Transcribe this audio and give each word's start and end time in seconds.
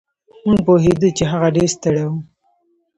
مونږ 0.45 0.59
پوهېدو 0.67 1.09
چې 1.17 1.23
هغه 1.31 1.47
ډېر 1.55 1.67
ستړی 1.75 2.03
و. 2.09 2.13